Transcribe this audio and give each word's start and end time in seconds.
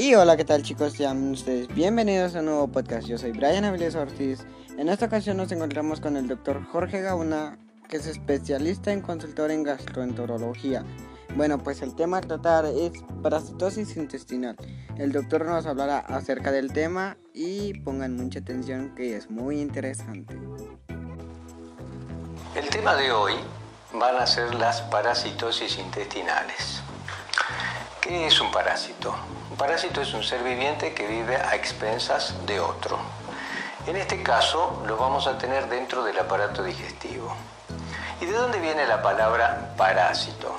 Y 0.00 0.14
hola, 0.14 0.34
¿qué 0.38 0.46
tal 0.46 0.62
chicos? 0.62 0.94
Sean 0.94 1.32
ustedes 1.32 1.68
bienvenidos 1.68 2.34
a 2.34 2.38
un 2.38 2.46
nuevo 2.46 2.68
podcast. 2.68 3.06
Yo 3.06 3.18
soy 3.18 3.32
Brian 3.32 3.66
Avilés 3.66 3.94
Ortiz. 3.94 4.46
En 4.78 4.88
esta 4.88 5.04
ocasión 5.04 5.36
nos 5.36 5.52
encontramos 5.52 6.00
con 6.00 6.16
el 6.16 6.26
doctor 6.26 6.64
Jorge 6.72 7.02
Gauna, 7.02 7.58
que 7.86 7.98
es 7.98 8.06
especialista 8.06 8.94
en 8.94 9.02
consultor 9.02 9.50
en 9.50 9.62
gastroenterología. 9.62 10.86
Bueno, 11.36 11.58
pues 11.58 11.82
el 11.82 11.94
tema 11.94 12.16
a 12.16 12.20
tratar 12.22 12.64
es 12.64 12.92
parasitosis 13.22 13.94
intestinal. 13.98 14.56
El 14.96 15.12
doctor 15.12 15.44
nos 15.44 15.66
hablará 15.66 15.98
acerca 15.98 16.50
del 16.50 16.72
tema 16.72 17.18
y 17.34 17.78
pongan 17.80 18.16
mucha 18.16 18.38
atención 18.38 18.94
que 18.94 19.18
es 19.18 19.28
muy 19.28 19.60
interesante. 19.60 20.34
El 22.56 22.70
tema 22.70 22.96
de 22.96 23.12
hoy 23.12 23.34
van 23.92 24.16
a 24.16 24.26
ser 24.26 24.54
las 24.54 24.80
parasitosis 24.80 25.78
intestinales. 25.78 26.80
¿Qué 28.00 28.26
es 28.26 28.40
un 28.40 28.50
parásito? 28.50 29.14
Un 29.50 29.56
parásito 29.58 30.00
es 30.00 30.14
un 30.14 30.22
ser 30.22 30.42
viviente 30.42 30.94
que 30.94 31.06
vive 31.06 31.36
a 31.36 31.54
expensas 31.54 32.34
de 32.46 32.58
otro. 32.58 32.98
En 33.86 33.96
este 33.96 34.22
caso 34.22 34.82
lo 34.86 34.96
vamos 34.96 35.26
a 35.26 35.36
tener 35.36 35.68
dentro 35.68 36.02
del 36.02 36.18
aparato 36.18 36.62
digestivo. 36.62 37.34
¿Y 38.20 38.24
de 38.26 38.32
dónde 38.32 38.58
viene 38.58 38.86
la 38.86 39.02
palabra 39.02 39.74
parásito? 39.76 40.56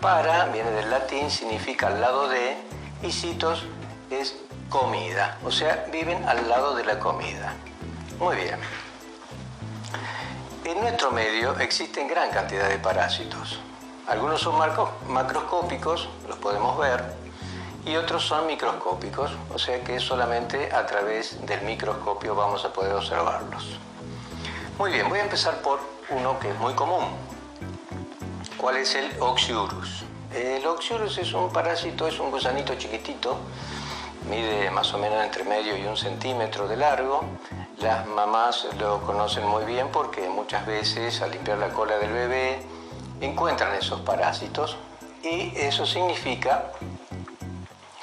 Para 0.00 0.46
viene 0.46 0.70
del 0.70 0.90
latín, 0.90 1.30
significa 1.30 1.88
al 1.88 2.00
lado 2.00 2.28
de, 2.28 2.56
y 3.02 3.12
citos 3.12 3.64
es 4.10 4.36
comida, 4.70 5.38
o 5.44 5.50
sea, 5.50 5.84
viven 5.92 6.26
al 6.26 6.48
lado 6.48 6.74
de 6.74 6.84
la 6.84 6.98
comida. 6.98 7.52
Muy 8.18 8.36
bien. 8.36 8.58
En 10.64 10.80
nuestro 10.80 11.10
medio 11.10 11.58
existen 11.58 12.08
gran 12.08 12.30
cantidad 12.30 12.68
de 12.68 12.78
parásitos. 12.78 13.60
Algunos 14.08 14.40
son 14.40 14.58
macroscópicos, 15.08 16.08
los 16.28 16.36
podemos 16.38 16.76
ver, 16.78 17.14
y 17.86 17.96
otros 17.96 18.24
son 18.24 18.46
microscópicos, 18.46 19.30
o 19.54 19.58
sea 19.58 19.82
que 19.84 20.00
solamente 20.00 20.72
a 20.72 20.86
través 20.86 21.44
del 21.46 21.62
microscopio 21.62 22.34
vamos 22.34 22.64
a 22.64 22.72
poder 22.72 22.94
observarlos. 22.94 23.78
Muy 24.78 24.92
bien, 24.92 25.08
voy 25.08 25.20
a 25.20 25.22
empezar 25.22 25.60
por 25.62 25.80
uno 26.10 26.38
que 26.40 26.50
es 26.50 26.58
muy 26.58 26.74
común. 26.74 27.04
¿Cuál 28.56 28.78
es 28.78 28.94
el 28.96 29.20
Oxyurus? 29.20 30.04
El 30.34 30.66
Oxyurus 30.66 31.18
es 31.18 31.32
un 31.32 31.52
parásito, 31.52 32.06
es 32.08 32.18
un 32.18 32.30
gusanito 32.30 32.74
chiquitito, 32.74 33.36
mide 34.28 34.70
más 34.70 34.92
o 34.94 34.98
menos 34.98 35.22
entre 35.24 35.44
medio 35.44 35.76
y 35.76 35.84
un 35.86 35.96
centímetro 35.96 36.66
de 36.66 36.76
largo. 36.76 37.22
Las 37.78 38.06
mamás 38.06 38.66
lo 38.78 39.00
conocen 39.02 39.46
muy 39.46 39.64
bien 39.64 39.88
porque 39.92 40.28
muchas 40.28 40.66
veces 40.66 41.20
al 41.22 41.30
limpiar 41.32 41.58
la 41.58 41.68
cola 41.70 41.98
del 41.98 42.12
bebé 42.12 42.71
encuentran 43.26 43.74
esos 43.74 44.00
parásitos 44.00 44.76
y 45.22 45.52
eso 45.56 45.86
significa 45.86 46.72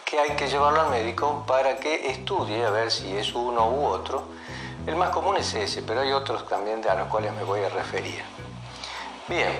que 0.06 0.20
hay 0.20 0.31
que 0.31 0.48
llevarlo 0.48 0.81
al 0.81 0.89
médico 0.89 1.44
para 1.45 1.78
que 1.78 2.09
estudie 2.09 2.66
a 2.66 2.70
ver 2.70 2.89
si 2.89 3.16
es 3.16 3.34
uno 3.36 3.70
u 3.70 3.86
otro. 3.86 4.23
El 4.88 4.95
más 4.95 5.09
común 5.09 5.38
es 5.38 5.53
ese, 5.53 5.84
pero 5.84 6.02
hay 6.02 6.12
otros 6.12 6.47
también 6.47 6.81
a 6.90 6.95
los 6.95 7.08
cuales 7.09 7.34
me 7.34 7.44
voy 7.44 7.62
a 7.62 7.70
referir. 7.70 8.23
Bien. 9.28 9.52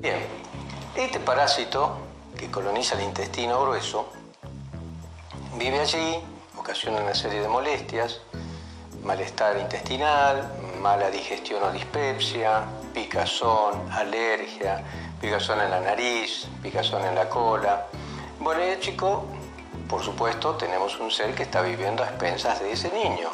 Bien. 0.00 0.18
Este 0.94 1.18
parásito 1.20 1.96
que 2.36 2.50
coloniza 2.50 2.96
el 2.96 3.04
intestino 3.04 3.60
grueso 3.62 4.08
vive 5.56 5.80
allí, 5.80 6.18
ocasiona 6.58 7.00
una 7.00 7.14
serie 7.14 7.40
de 7.40 7.48
molestias, 7.48 8.20
malestar 9.02 9.58
intestinal, 9.58 10.52
mala 10.80 11.10
digestión 11.10 11.62
o 11.62 11.70
dispepsia, 11.72 12.64
picazón, 12.94 13.90
alergia, 13.92 14.82
picazón 15.20 15.60
en 15.60 15.70
la 15.70 15.80
nariz, 15.80 16.46
picazón 16.62 17.04
en 17.04 17.14
la 17.14 17.28
cola. 17.28 17.86
Bueno, 18.38 18.60
y 18.64 18.80
chico, 18.80 19.26
por 19.88 20.02
supuesto, 20.02 20.54
tenemos 20.54 20.98
un 21.00 21.10
ser 21.10 21.34
que 21.34 21.42
está 21.42 21.60
viviendo 21.60 22.02
a 22.02 22.06
expensas 22.06 22.60
de 22.60 22.72
ese 22.72 22.90
niño. 22.92 23.28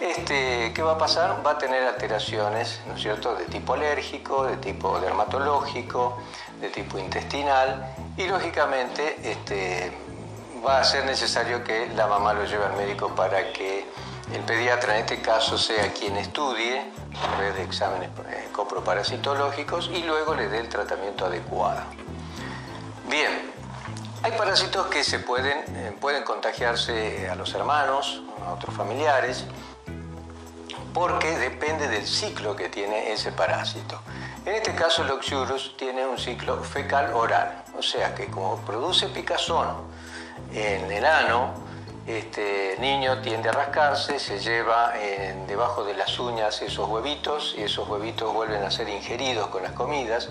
Este, 0.00 0.72
¿Qué 0.74 0.82
va 0.82 0.92
a 0.92 0.98
pasar? 0.98 1.42
Va 1.44 1.52
a 1.52 1.58
tener 1.58 1.82
alteraciones, 1.82 2.80
¿no 2.86 2.94
es 2.94 3.02
cierto?, 3.02 3.34
de 3.34 3.44
tipo 3.46 3.74
alérgico, 3.74 4.44
de 4.44 4.56
tipo 4.56 4.98
dermatológico, 5.00 6.18
de 6.60 6.68
tipo 6.68 6.98
intestinal 6.98 7.94
y 8.16 8.26
lógicamente 8.26 9.18
este, 9.22 9.92
va 10.64 10.80
a 10.80 10.84
ser 10.84 11.04
necesario 11.04 11.62
que 11.64 11.88
la 11.94 12.06
mamá 12.06 12.32
lo 12.32 12.44
lleve 12.44 12.64
al 12.64 12.76
médico 12.76 13.14
para 13.14 13.52
que 13.52 13.86
el 14.32 14.40
pediatra 14.42 14.96
en 14.96 15.04
este 15.04 15.20
caso 15.20 15.56
sea 15.56 15.92
quien 15.92 16.16
estudie 16.16 16.80
a 16.80 17.36
través 17.36 17.54
de 17.54 17.62
exámenes 17.62 18.10
eh, 18.28 18.48
coproparasitológicos 18.52 19.90
y 19.92 20.02
luego 20.02 20.34
le 20.34 20.48
dé 20.48 20.58
el 20.60 20.68
tratamiento 20.68 21.26
adecuado. 21.26 21.80
Bien, 23.08 23.52
hay 24.22 24.32
parásitos 24.32 24.86
que 24.88 25.02
se 25.02 25.20
pueden, 25.20 25.58
eh, 25.76 25.96
pueden 25.98 26.24
contagiarse 26.24 27.28
a 27.28 27.34
los 27.34 27.54
hermanos, 27.54 28.22
a 28.46 28.52
otros 28.52 28.74
familiares, 28.74 29.44
porque 30.92 31.36
depende 31.38 31.88
del 31.88 32.06
ciclo 32.06 32.56
que 32.56 32.68
tiene 32.68 33.12
ese 33.12 33.32
parásito. 33.32 34.00
En 34.44 34.54
este 34.54 34.74
caso 34.74 35.02
el 35.02 35.10
Oxurus 35.10 35.76
tiene 35.76 36.06
un 36.06 36.18
ciclo 36.18 36.62
fecal 36.62 37.12
oral, 37.12 37.64
o 37.78 37.82
sea 37.82 38.14
que 38.14 38.26
como 38.26 38.56
produce 38.58 39.08
picazón 39.08 39.88
el 40.52 41.04
ano, 41.04 41.54
este 42.06 42.76
niño 42.80 43.20
tiende 43.20 43.50
a 43.50 43.52
rascarse, 43.52 44.18
se 44.18 44.38
lleva 44.38 44.94
debajo 45.46 45.84
de 45.84 45.94
las 45.94 46.18
uñas 46.18 46.62
esos 46.62 46.88
huevitos 46.88 47.54
y 47.58 47.62
esos 47.62 47.86
huevitos 47.86 48.32
vuelven 48.32 48.62
a 48.62 48.70
ser 48.70 48.88
ingeridos 48.88 49.48
con 49.48 49.62
las 49.62 49.72
comidas. 49.72 50.30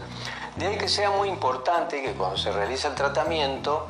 De 0.56 0.68
ahí 0.68 0.78
que 0.78 0.88
sea 0.88 1.12
muy 1.12 1.30
importante 1.30 2.02
que 2.02 2.14
cuando 2.14 2.36
se 2.36 2.52
realiza 2.52 2.88
el 2.88 2.96
tratamiento 2.96 3.88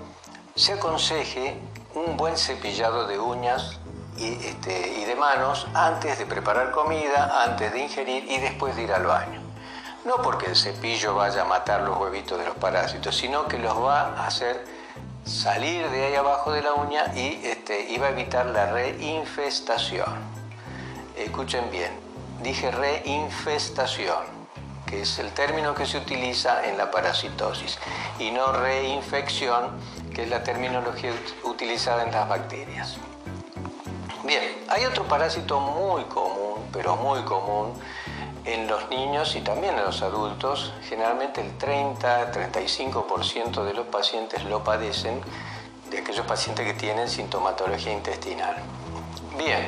se 0.54 0.74
aconseje 0.74 1.62
un 1.94 2.18
buen 2.18 2.36
cepillado 2.36 3.08
de 3.08 3.18
uñas 3.20 3.80
y, 4.18 4.34
este, 4.46 5.00
y 5.00 5.06
de 5.06 5.16
manos 5.16 5.68
antes 5.74 6.20
de 6.20 6.26
preparar 6.26 6.72
comida, 6.72 7.44
antes 7.46 7.72
de 7.72 7.80
ingerir 7.80 8.30
y 8.30 8.40
después 8.40 8.76
de 8.76 8.84
ir 8.84 8.92
al 8.92 9.06
baño. 9.06 9.40
No 10.04 10.18
porque 10.18 10.48
el 10.48 10.56
cepillo 10.58 11.16
vaya 11.16 11.44
a 11.44 11.46
matar 11.46 11.82
los 11.82 11.98
huevitos 11.98 12.38
de 12.38 12.46
los 12.46 12.56
parásitos, 12.56 13.16
sino 13.16 13.48
que 13.48 13.58
los 13.58 13.78
va 13.82 14.18
a 14.18 14.28
hacer 14.28 14.66
salir 15.28 15.90
de 15.90 16.06
ahí 16.06 16.16
abajo 16.16 16.52
de 16.52 16.62
la 16.62 16.74
uña 16.74 17.12
y 17.16 17.42
este, 17.44 17.92
iba 17.92 18.08
a 18.08 18.12
evitar 18.12 18.46
la 18.46 18.72
reinfestación. 18.72 20.38
Escuchen 21.18 21.70
bien, 21.70 21.92
dije 22.42 22.72
reinfestación, 22.72 24.24
que 24.86 25.02
es 25.02 25.20
el 25.20 25.32
término 25.34 25.76
que 25.76 25.86
se 25.86 25.98
utiliza 25.98 26.66
en 26.66 26.78
la 26.78 26.90
parasitosis, 26.92 27.78
y 28.20 28.32
no 28.32 28.54
reinfección, 28.54 29.72
que 30.14 30.24
es 30.24 30.30
la 30.30 30.44
terminología 30.44 31.12
utilizada 31.44 32.04
en 32.04 32.12
las 32.12 32.30
bacterias. 32.30 32.98
Bien, 34.24 34.44
hay 34.70 34.86
otro 34.86 35.04
parásito 35.08 35.60
muy 35.60 36.04
común, 36.06 36.68
pero 36.72 36.96
muy 36.96 37.22
común, 37.24 37.74
en 38.48 38.68
los 38.68 38.90
niños 38.90 39.36
y 39.36 39.42
también 39.42 39.78
en 39.78 39.84
los 39.84 40.02
adultos, 40.02 40.74
generalmente 40.88 41.42
el 41.42 41.58
30-35% 41.58 43.66
de 43.66 43.74
los 43.74 43.86
pacientes 43.88 44.46
lo 44.46 44.64
padecen, 44.64 45.22
de 45.90 46.00
aquellos 46.00 46.26
pacientes 46.26 46.66
que 46.66 46.74
tienen 46.74 47.10
sintomatología 47.10 47.92
intestinal. 47.92 48.56
Bien, 49.38 49.68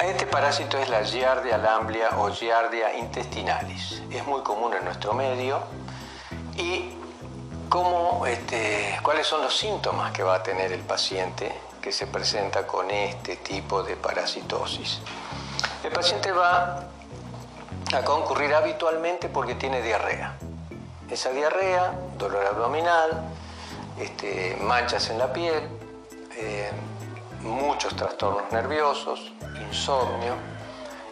este 0.00 0.26
parásito 0.26 0.78
es 0.78 0.88
la 0.88 1.04
Giardia 1.04 1.58
lamblia 1.58 2.08
o 2.18 2.30
Giardia 2.30 2.96
intestinalis. 2.96 4.02
Es 4.10 4.26
muy 4.26 4.40
común 4.40 4.72
en 4.74 4.84
nuestro 4.84 5.12
medio 5.12 5.60
y 6.56 6.96
este, 8.26 8.98
cuáles 9.02 9.26
son 9.26 9.42
los 9.42 9.56
síntomas 9.56 10.12
que 10.12 10.22
va 10.22 10.36
a 10.36 10.42
tener 10.42 10.72
el 10.72 10.80
paciente 10.80 11.52
que 11.80 11.92
se 11.92 12.06
presenta 12.06 12.66
con 12.66 12.90
este 12.90 13.36
tipo 13.36 13.82
de 13.82 13.96
parasitosis. 13.96 15.00
El 15.82 15.92
paciente 15.92 16.32
va 16.32 16.84
a 17.92 18.04
concurrir 18.04 18.54
habitualmente 18.54 19.28
porque 19.28 19.54
tiene 19.54 19.82
diarrea. 19.82 20.34
Esa 21.10 21.30
diarrea, 21.30 21.92
dolor 22.16 22.46
abdominal, 22.46 23.22
este, 23.98 24.56
manchas 24.62 25.10
en 25.10 25.18
la 25.18 25.32
piel, 25.32 25.68
eh, 26.36 26.70
muchos 27.42 27.94
trastornos 27.94 28.50
nerviosos, 28.50 29.32
insomnio. 29.68 30.34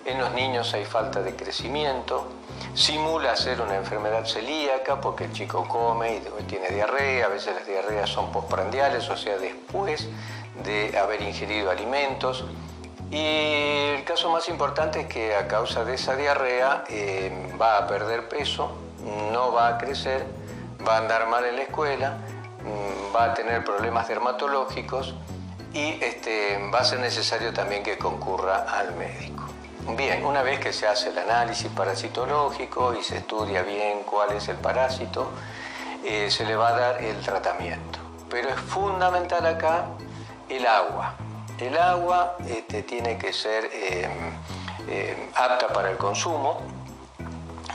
En 0.06 0.18
los 0.18 0.32
niños 0.32 0.72
hay 0.72 0.86
falta 0.86 1.20
de 1.20 1.36
crecimiento, 1.36 2.26
simula 2.74 3.36
ser 3.36 3.60
una 3.60 3.76
enfermedad 3.76 4.24
celíaca 4.24 5.00
porque 5.00 5.24
el 5.24 5.32
chico 5.32 5.68
come 5.68 6.22
y 6.38 6.42
tiene 6.44 6.70
diarrea, 6.70 7.26
a 7.26 7.28
veces 7.28 7.54
las 7.54 7.66
diarreas 7.66 8.08
son 8.08 8.32
postprandiales, 8.32 9.08
o 9.10 9.16
sea, 9.16 9.36
después 9.36 10.08
de 10.64 10.96
haber 10.98 11.20
ingerido 11.20 11.70
alimentos. 11.70 12.44
Y 13.10 13.96
el 13.96 14.04
caso 14.04 14.30
más 14.30 14.48
importante 14.48 15.00
es 15.00 15.06
que 15.06 15.34
a 15.34 15.48
causa 15.48 15.84
de 15.84 15.94
esa 15.94 16.14
diarrea 16.14 16.84
eh, 16.88 17.52
va 17.60 17.78
a 17.78 17.86
perder 17.86 18.28
peso, 18.28 18.72
no 19.32 19.52
va 19.52 19.68
a 19.68 19.78
crecer, 19.78 20.24
va 20.86 20.94
a 20.94 20.98
andar 20.98 21.26
mal 21.26 21.44
en 21.44 21.56
la 21.56 21.62
escuela, 21.62 22.18
mm, 22.62 23.14
va 23.14 23.24
a 23.24 23.34
tener 23.34 23.64
problemas 23.64 24.06
dermatológicos 24.06 25.14
y 25.72 25.98
este, 26.02 26.70
va 26.72 26.80
a 26.80 26.84
ser 26.84 27.00
necesario 27.00 27.52
también 27.52 27.82
que 27.82 27.98
concurra 27.98 28.66
al 28.68 28.94
médico. 28.94 29.44
Bien, 29.96 30.24
una 30.24 30.42
vez 30.42 30.60
que 30.60 30.72
se 30.72 30.86
hace 30.86 31.08
el 31.08 31.18
análisis 31.18 31.70
parasitológico 31.72 32.94
y 32.94 33.02
se 33.02 33.18
estudia 33.18 33.62
bien 33.62 34.02
cuál 34.04 34.32
es 34.32 34.48
el 34.48 34.56
parásito, 34.56 35.30
eh, 36.04 36.30
se 36.30 36.44
le 36.44 36.54
va 36.54 36.68
a 36.68 36.72
dar 36.72 37.02
el 37.02 37.20
tratamiento. 37.20 37.98
pero 38.30 38.48
es 38.48 38.60
fundamental 38.60 39.44
acá 39.44 39.86
el 40.48 40.64
agua. 40.64 41.16
El 41.60 41.76
agua 41.76 42.36
este, 42.48 42.82
tiene 42.84 43.18
que 43.18 43.34
ser 43.34 43.70
em, 43.72 44.32
em, 44.88 45.30
apta 45.34 45.68
para 45.68 45.90
el 45.90 45.98
consumo, 45.98 46.62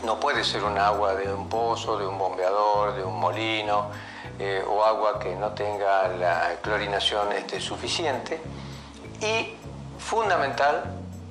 no 0.03 0.19
puede 0.19 0.43
ser 0.43 0.63
un 0.63 0.77
agua 0.79 1.13
de 1.13 1.31
un 1.31 1.47
pozo, 1.47 1.95
de 1.97 2.07
un 2.07 2.17
bombeador, 2.17 2.95
de 2.95 3.03
un 3.03 3.19
molino 3.19 3.91
eh, 4.39 4.63
o 4.67 4.83
agua 4.83 5.19
que 5.19 5.35
no 5.35 5.51
tenga 5.51 6.07
la 6.07 6.55
clorinación 6.63 7.31
este, 7.33 7.61
suficiente. 7.61 8.41
Y 9.21 9.55
fundamental, 9.99 10.83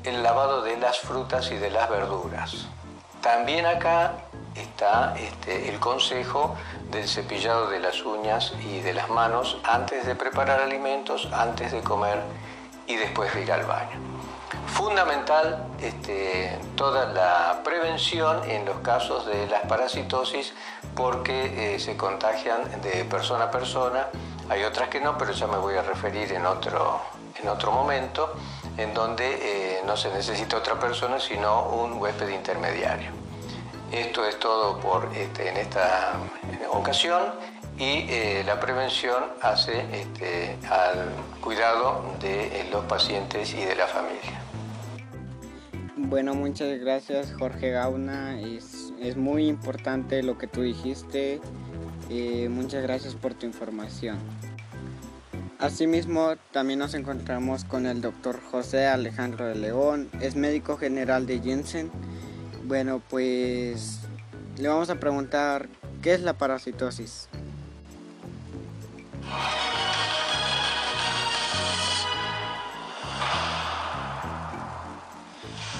el 0.04 0.22
lavado 0.22 0.62
de 0.62 0.76
las 0.76 1.00
frutas 1.00 1.50
y 1.50 1.56
de 1.56 1.70
las 1.70 1.90
verduras. 1.90 2.66
También 3.20 3.66
acá 3.66 4.12
está 4.56 5.14
este, 5.18 5.68
el 5.68 5.80
consejo 5.80 6.56
del 6.90 7.08
cepillado 7.08 7.68
de 7.68 7.80
las 7.80 8.02
uñas 8.02 8.52
y 8.64 8.80
de 8.80 8.92
las 8.92 9.10
manos 9.10 9.58
antes 9.64 10.06
de 10.06 10.14
preparar 10.14 10.60
alimentos, 10.60 11.28
antes 11.32 11.72
de 11.72 11.80
comer 11.80 12.20
y 12.86 12.96
después 12.96 13.34
de 13.34 13.42
ir 13.42 13.52
al 13.52 13.64
baño. 13.64 13.98
Fundamental 14.66 15.66
este, 15.80 16.58
toda 16.76 17.06
la 17.06 17.60
prevención 17.64 18.48
en 18.48 18.64
los 18.64 18.78
casos 18.78 19.26
de 19.26 19.46
las 19.46 19.62
parasitosis 19.62 20.52
porque 20.94 21.74
eh, 21.74 21.78
se 21.78 21.96
contagian 21.96 22.80
de 22.80 23.04
persona 23.04 23.44
a 23.44 23.50
persona. 23.50 24.06
Hay 24.48 24.62
otras 24.64 24.88
que 24.88 25.00
no, 25.00 25.16
pero 25.18 25.32
ya 25.32 25.46
me 25.46 25.58
voy 25.58 25.76
a 25.76 25.82
referir 25.82 26.32
en 26.32 26.46
otro, 26.46 27.00
en 27.40 27.48
otro 27.48 27.72
momento, 27.72 28.34
en 28.76 28.92
donde 28.94 29.78
eh, 29.78 29.82
no 29.86 29.96
se 29.96 30.12
necesita 30.12 30.56
otra 30.56 30.78
persona, 30.78 31.18
sino 31.18 31.68
un 31.68 31.94
huésped 31.94 32.28
intermediario. 32.28 33.23
Esto 33.94 34.26
es 34.26 34.36
todo 34.40 34.80
por 34.80 35.08
este, 35.14 35.48
en 35.48 35.56
esta 35.56 36.14
ocasión 36.72 37.22
y 37.78 38.06
eh, 38.08 38.42
la 38.44 38.58
prevención 38.58 39.22
hace 39.40 39.84
este, 39.92 40.56
al 40.68 41.10
cuidado 41.40 42.02
de 42.20 42.66
los 42.72 42.84
pacientes 42.86 43.54
y 43.54 43.64
de 43.64 43.76
la 43.76 43.86
familia. 43.86 44.40
Bueno, 45.96 46.34
muchas 46.34 46.76
gracias 46.80 47.32
Jorge 47.38 47.70
Gauna. 47.70 48.40
Es, 48.40 48.92
es 49.00 49.16
muy 49.16 49.46
importante 49.46 50.24
lo 50.24 50.38
que 50.38 50.48
tú 50.48 50.62
dijiste. 50.62 51.40
Eh, 52.10 52.48
muchas 52.50 52.82
gracias 52.82 53.14
por 53.14 53.34
tu 53.34 53.46
información. 53.46 54.18
Asimismo, 55.60 56.34
también 56.50 56.80
nos 56.80 56.94
encontramos 56.94 57.64
con 57.64 57.86
el 57.86 58.00
doctor 58.00 58.40
José 58.50 58.88
Alejandro 58.88 59.46
de 59.46 59.54
León, 59.54 60.10
es 60.20 60.34
médico 60.34 60.76
general 60.76 61.26
de 61.26 61.38
Jensen. 61.38 61.92
Bueno, 62.66 63.02
pues 63.10 63.98
le 64.56 64.68
vamos 64.68 64.88
a 64.88 64.94
preguntar, 64.94 65.68
¿qué 66.02 66.14
es 66.14 66.20
la 66.22 66.32
parasitosis? 66.32 67.28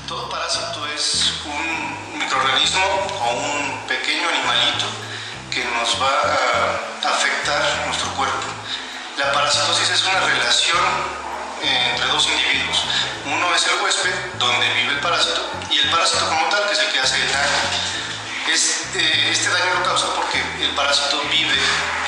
Todo 0.06 0.28
parásito 0.28 0.86
es 0.94 1.32
un 1.46 2.18
microorganismo 2.18 2.84
o 2.84 3.32
un 3.32 3.86
pequeño 3.88 4.28
animalito 4.28 4.84
que 5.50 5.64
nos 5.64 5.98
va 6.02 6.20
a 7.02 7.14
afectar 7.14 7.86
nuestro 7.86 8.12
cuerpo. 8.14 8.46
La 9.16 9.32
parasitosis 9.32 9.88
es 9.88 10.04
una 10.04 10.20
relación 10.20 10.84
eh, 11.62 11.92
entre 11.92 12.06
dos 12.08 12.28
individuos. 12.28 12.84
Uno 13.24 13.54
es 13.54 13.66
el 13.68 13.82
huésped, 13.82 14.12
donde 14.38 14.68
vive 14.74 14.92
el 14.92 15.00
parásito, 15.00 15.40
y 15.70 15.78
el 15.78 15.90
parásito 15.90 16.28
como 16.28 16.43
Eh, 18.96 19.28
este 19.32 19.50
daño 19.50 19.74
lo 19.74 19.82
causa 19.82 20.06
porque 20.14 20.38
el 20.62 20.70
parásito 20.76 21.20
vive 21.28 21.58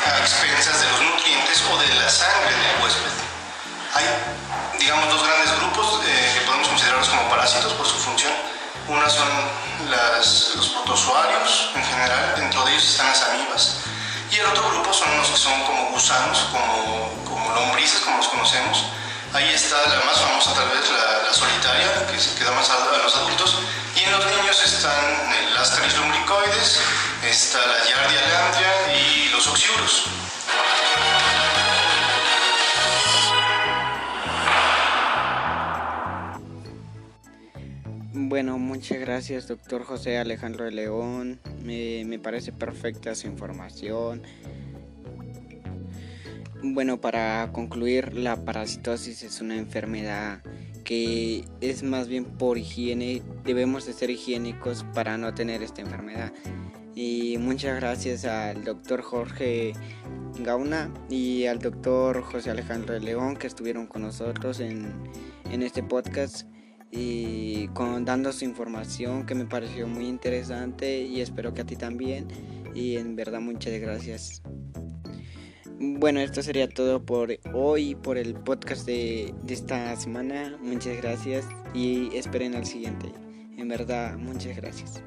a 0.07 0.19
expensas 0.21 0.81
de 0.81 0.89
los 0.93 1.01
nutrientes 1.01 1.61
o 1.69 1.77
de 1.79 1.95
la 1.97 2.09
sangre 2.09 2.55
del 2.55 2.83
huésped. 2.83 3.11
Hay, 3.95 4.05
digamos, 4.79 5.09
dos 5.09 5.27
grandes 5.27 5.57
grupos 5.59 6.01
eh, 6.07 6.33
que 6.35 6.47
podemos 6.47 6.69
considerarlos 6.69 7.09
como 7.09 7.29
parásitos 7.29 7.73
por 7.73 7.87
su 7.87 7.99
función. 7.99 8.33
Una 8.87 9.11
son 9.11 9.27
los 9.91 10.69
protozoarios 10.69 11.71
en 11.75 11.85
general, 11.85 12.35
dentro 12.37 12.65
de 12.65 12.71
ellos 12.71 12.85
están 12.85 13.09
las 13.09 13.23
amibas. 13.23 13.79
Y 14.31 14.37
el 14.39 14.47
otro 14.47 14.71
grupo 14.71 14.93
son 14.93 15.17
los 15.19 15.29
que 15.29 15.37
son 15.39 15.61
como 15.65 15.91
gusanos, 15.91 16.39
como, 16.53 17.25
como 17.25 17.51
lombrices, 17.53 18.01
como 18.03 18.19
los 18.19 18.29
conocemos. 18.29 18.85
Ahí 19.33 19.53
está 19.53 19.77
la 19.89 20.05
más 20.07 20.19
famosa 20.19 20.55
tal 20.55 20.69
vez, 20.69 20.89
la, 20.89 21.33
solitaria, 21.35 22.07
que 22.07 22.19
se 22.19 22.35
queda 22.37 22.53
más 22.53 22.71
a, 22.71 22.97
los 23.03 23.17
adultos. 23.17 23.59
Y 23.95 24.05
en 24.05 24.13
los 24.13 24.25
niños 24.27 24.63
están 24.63 25.35
el 25.35 25.57
Ascaris 25.59 25.97
lumbricoides, 25.97 26.76
está 27.37 27.59
la 27.59 27.75
lantria 27.75 28.97
y 28.97 29.31
los 29.31 29.47
oxiuros. 29.47 30.05
Bueno, 38.15 38.59
muchas 38.59 38.99
gracias, 39.01 39.49
doctor 39.49 39.85
José 39.85 40.17
Alejandro 40.17 40.65
de 40.65 40.71
León. 40.71 41.39
Me, 41.63 42.19
parece 42.19 42.53
perfecta 42.53 43.15
su 43.15 43.27
información. 43.27 44.23
Bueno, 46.63 47.03
para 47.03 47.51
concluir, 47.53 48.15
la 48.15 48.47
parasitosis 48.47 49.23
es 49.23 49.43
una 49.43 49.57
enfermedad 49.57 50.41
que 50.85 51.45
es 51.61 51.83
más 51.83 52.09
bien 52.09 52.25
por 52.25 52.57
higiene. 52.57 53.23
Debemos 53.45 53.85
de 53.85 53.93
ser 53.93 54.09
higiénicos 54.09 54.87
para 54.95 55.19
no 55.19 55.35
tener 55.35 55.63
esta 55.63 55.83
enfermedad. 55.83 56.33
Y 56.97 57.37
muchas 57.37 57.77
gracias 57.77 58.25
al 58.25 58.65
doctor 58.65 59.03
Jorge 59.03 59.75
Gauna 60.41 60.91
y 61.11 61.45
al 61.45 61.59
doctor 61.59 62.23
José 62.23 62.51
Alejandro 62.51 62.99
León 62.99 63.37
que 63.37 63.47
estuvieron 63.47 63.87
con 63.87 64.01
nosotros 64.01 64.61
en, 64.61 64.95
en 65.51 65.63
este 65.63 65.83
podcast 65.83 66.49
y 66.91 67.69
con, 67.69 68.07
dando 68.07 68.33
su 68.33 68.47
información 68.47 69.27
que 69.27 69.35
me 69.35 69.45
pareció 69.45 69.87
muy 69.87 70.07
interesante 70.07 71.03
y 71.03 71.21
espero 71.21 71.53
que 71.53 71.61
a 71.61 71.67
ti 71.67 71.77
también 71.77 72.29
y 72.75 72.97
en 72.97 73.15
verdad 73.15 73.41
muchas 73.43 73.79
gracias. 73.79 74.41
Bueno, 75.79 76.21
esto 76.21 76.43
sería 76.43 76.67
todo 76.67 77.05
por 77.05 77.37
hoy, 77.53 77.95
por 77.95 78.17
el 78.17 78.33
podcast 78.33 78.87
de, 78.87 79.35
de 79.43 79.53
esta 79.53 79.95
semana. 79.97 80.57
Muchas 80.63 80.97
gracias 80.97 81.47
y 81.75 82.17
esperen 82.17 82.55
al 82.55 82.65
siguiente. 82.65 83.13
En 83.59 83.69
verdad, 83.69 84.17
muchas 84.17 84.57
gracias. 84.57 85.03